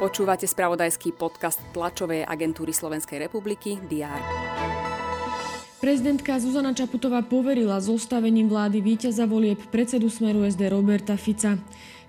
Počúvate 0.00 0.48
spravodajský 0.48 1.12
podcast 1.12 1.60
tlačovej 1.76 2.24
agentúry 2.24 2.72
Slovenskej 2.72 3.20
republiky 3.20 3.76
DR. 3.84 4.16
Prezidentka 5.80 6.40
Zuzana 6.40 6.72
Čaputová 6.72 7.20
poverila 7.20 7.76
zostavením 7.80 8.48
vlády 8.48 8.80
víťaza 8.80 9.28
volieb 9.28 9.60
predsedu 9.68 10.08
Smeru 10.08 10.44
SD 10.48 10.72
Roberta 10.72 11.20
Fica. 11.20 11.60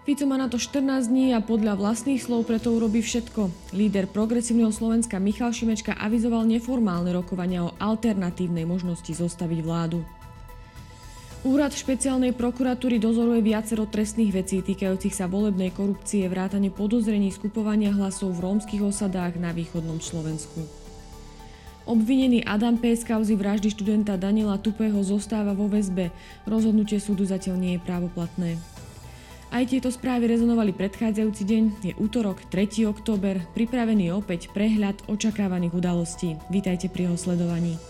Fico 0.07 0.23
má 0.23 0.39
na 0.39 0.47
to 0.47 0.55
14 0.55 1.07
dní 1.11 1.35
a 1.35 1.43
podľa 1.43 1.75
vlastných 1.79 2.23
slov 2.23 2.47
preto 2.47 2.71
urobí 2.71 3.03
všetko. 3.03 3.71
Líder 3.75 4.07
progresívneho 4.07 4.71
Slovenska 4.71 5.19
Michal 5.19 5.51
Šimečka 5.51 5.95
avizoval 5.99 6.47
neformálne 6.47 7.11
rokovania 7.11 7.67
o 7.67 7.75
alternatívnej 7.75 8.63
možnosti 8.63 9.11
zostaviť 9.11 9.59
vládu. 9.61 9.99
Úrad 11.41 11.73
špeciálnej 11.73 12.37
prokuratúry 12.37 13.01
dozoruje 13.01 13.41
viacero 13.41 13.89
trestných 13.89 14.29
vecí 14.29 14.61
týkajúcich 14.61 15.09
sa 15.09 15.25
volebnej 15.25 15.73
korupcie, 15.73 16.29
vrátane 16.29 16.69
podozrení 16.69 17.33
skupovania 17.33 17.89
hlasov 17.97 18.37
v 18.37 18.45
rómskych 18.45 18.85
osadách 18.85 19.41
na 19.41 19.49
východnom 19.49 19.97
Slovensku. 19.97 20.61
Obvinený 21.89 22.45
Adam 22.45 22.77
P. 22.77 22.93
z 22.93 23.09
kauzy 23.09 23.33
vraždy 23.33 23.73
študenta 23.73 24.21
Daniela 24.21 24.61
Tupého 24.61 25.01
zostáva 25.01 25.57
vo 25.57 25.65
väzbe. 25.65 26.13
Rozhodnutie 26.45 27.01
súdu 27.01 27.25
zatiaľ 27.25 27.57
nie 27.57 27.73
je 27.73 27.85
právoplatné. 27.89 28.61
Aj 29.49 29.65
tieto 29.65 29.89
správy 29.89 30.29
rezonovali 30.29 30.77
predchádzajúci 30.77 31.43
deň. 31.43 31.63
Je 31.89 31.93
útorok, 31.97 32.37
3. 32.53 32.85
október, 32.85 33.41
pripravený 33.57 34.13
opäť 34.13 34.53
prehľad 34.53 35.09
očakávaných 35.09 35.73
udalostí. 35.73 36.37
Vítajte 36.53 36.85
pri 36.85 37.09
jeho 37.09 37.17
sledovaní. 37.17 37.81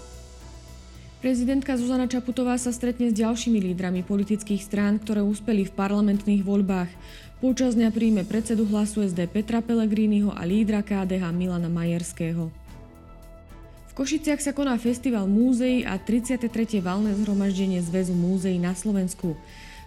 Prezidentka 1.22 1.78
Zuzana 1.78 2.10
Čaputová 2.10 2.58
sa 2.58 2.74
stretne 2.74 3.14
s 3.14 3.16
ďalšími 3.22 3.62
lídrami 3.62 4.02
politických 4.02 4.58
strán, 4.66 4.98
ktoré 4.98 5.22
úspeli 5.22 5.70
v 5.70 5.76
parlamentných 5.78 6.42
voľbách. 6.42 6.90
Počas 7.38 7.78
dňa 7.78 7.94
príjme 7.94 8.26
predsedu 8.26 8.66
hlasu 8.66 9.06
SD 9.06 9.30
Petra 9.30 9.62
Pellegriniho 9.62 10.34
a 10.34 10.42
lídra 10.50 10.82
KDH 10.82 11.30
Milana 11.30 11.70
Majerského. 11.70 12.50
V 12.50 13.94
Košiciach 13.94 14.42
sa 14.42 14.50
koná 14.50 14.74
festival 14.82 15.30
múzeí 15.30 15.86
a 15.86 16.02
33. 16.02 16.50
valné 16.82 17.14
zhromaždenie 17.14 17.86
Zväzu 17.86 18.18
múzeí 18.18 18.58
na 18.58 18.74
Slovensku. 18.74 19.38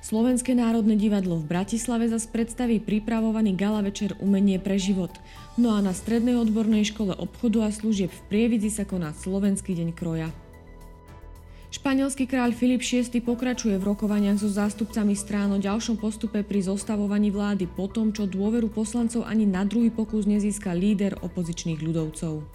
Slovenské 0.06 0.54
národné 0.54 0.94
divadlo 0.94 1.42
v 1.42 1.50
Bratislave 1.50 2.06
zas 2.14 2.30
predstaví 2.30 2.78
pripravovaný 2.78 3.58
gala 3.58 3.82
večer 3.82 4.14
Umenie 4.22 4.62
pre 4.62 4.78
život. 4.78 5.10
No 5.58 5.74
a 5.74 5.82
na 5.82 5.98
Strednej 5.98 6.38
odbornej 6.38 6.86
škole 6.94 7.10
obchodu 7.18 7.66
a 7.66 7.74
služieb 7.74 8.14
v 8.14 8.22
Prievidzi 8.30 8.70
sa 8.70 8.86
koná 8.86 9.10
Slovenský 9.10 9.74
deň 9.74 9.90
kroja. 9.98 10.30
Španielský 11.74 12.30
kráľ 12.30 12.54
Filip 12.54 12.86
VI 12.86 13.18
pokračuje 13.18 13.74
v 13.82 13.88
rokovaniach 13.90 14.38
so 14.38 14.46
zástupcami 14.46 15.18
strán 15.18 15.50
o 15.50 15.58
ďalšom 15.58 15.98
postupe 15.98 16.46
pri 16.46 16.62
zostavovaní 16.62 17.34
vlády 17.34 17.66
po 17.66 17.90
tom, 17.90 18.14
čo 18.14 18.30
dôveru 18.30 18.70
poslancov 18.70 19.26
ani 19.26 19.42
na 19.42 19.66
druhý 19.66 19.90
pokus 19.90 20.22
nezíska 20.22 20.70
líder 20.70 21.18
opozičných 21.18 21.82
ľudovcov. 21.82 22.46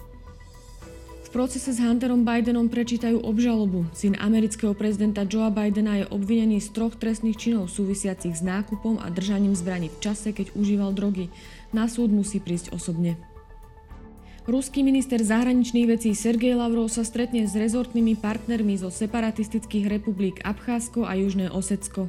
V 1.20 1.28
procese 1.28 1.68
s 1.68 1.84
Hunterom 1.84 2.24
Bidenom 2.24 2.72
prečítajú 2.72 3.20
obžalobu. 3.20 3.84
Syn 3.92 4.16
amerického 4.16 4.72
prezidenta 4.72 5.28
Joea 5.28 5.52
Bidena 5.52 6.00
je 6.00 6.08
obvinený 6.08 6.64
z 6.64 6.72
troch 6.72 6.96
trestných 6.96 7.36
činov 7.36 7.68
súvisiacich 7.68 8.32
s 8.32 8.40
nákupom 8.40 9.04
a 9.04 9.12
držaním 9.12 9.52
zbraní 9.52 9.92
v 9.92 10.00
čase, 10.00 10.32
keď 10.32 10.56
užíval 10.56 10.96
drogy. 10.96 11.28
Na 11.76 11.92
súd 11.92 12.08
musí 12.08 12.40
prísť 12.40 12.72
osobne. 12.72 13.20
Ruský 14.48 14.80
minister 14.80 15.20
zahraničných 15.20 15.84
vecí 15.84 16.16
Sergej 16.16 16.56
Lavrov 16.56 16.88
sa 16.88 17.04
stretne 17.04 17.44
s 17.44 17.52
rezortnými 17.52 18.16
partnermi 18.16 18.72
zo 18.80 18.88
separatistických 18.88 19.84
republik 19.84 20.40
Abcházsko 20.40 21.04
a 21.04 21.12
Južné 21.12 21.52
Osecko. 21.52 22.08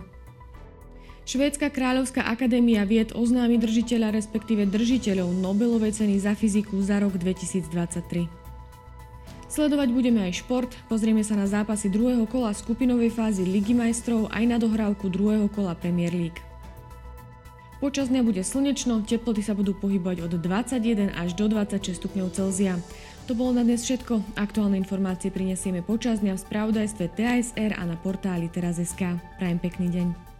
Švédska 1.27 1.67
kráľovská 1.67 2.23
akadémia 2.23 2.87
vied 2.87 3.11
oznámi 3.11 3.59
držiteľa 3.59 4.15
respektíve 4.15 4.63
držiteľov 4.63 5.27
Nobelovej 5.43 5.99
ceny 5.99 6.23
za 6.23 6.31
fyziku 6.31 6.79
za 6.79 7.03
rok 7.03 7.19
2023. 7.19 8.41
Sledovať 9.51 9.89
budeme 9.91 10.23
aj 10.23 10.39
šport, 10.39 10.71
pozrieme 10.87 11.27
sa 11.27 11.35
na 11.35 11.43
zápasy 11.43 11.91
druhého 11.91 12.23
kola 12.31 12.55
skupinovej 12.55 13.11
fázy 13.11 13.43
Ligy 13.43 13.75
majstrov 13.75 14.31
aj 14.31 14.43
na 14.47 14.55
dohrávku 14.55 15.11
druhého 15.11 15.51
kola 15.51 15.75
Premier 15.75 16.15
League. 16.15 16.50
Počas 17.81 18.13
dňa 18.13 18.21
bude 18.21 18.45
slnečno, 18.45 19.01
teploty 19.01 19.41
sa 19.41 19.57
budú 19.57 19.73
pohybovať 19.73 20.29
od 20.29 20.37
21 20.37 21.17
až 21.17 21.33
do 21.33 21.49
26 21.49 21.97
stupňov 21.97 22.29
Celzia. 22.29 22.77
To 23.25 23.33
bolo 23.33 23.57
na 23.57 23.65
dnes 23.65 23.81
všetko. 23.81 24.37
Aktuálne 24.37 24.77
informácie 24.77 25.33
prinesieme 25.33 25.81
počas 25.81 26.21
dňa 26.21 26.37
v 26.37 26.43
spravodajstve 26.45 27.05
TASR 27.17 27.73
a 27.73 27.83
na 27.89 27.97
portáli 27.97 28.53
teraz.sk. 28.53 29.17
Prajem 29.41 29.57
pekný 29.57 29.89
deň. 29.97 30.30